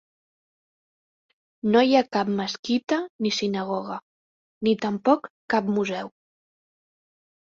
[1.73, 3.99] No hi ha cap mesquita ni sinagoga,
[4.69, 6.11] ni tampoc cap museu.